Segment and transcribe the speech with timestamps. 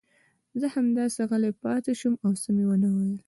[0.59, 3.13] زه همداسې غلی پاتې شوم او څه مې ونه ویل.